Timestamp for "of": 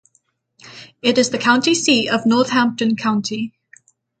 2.09-2.25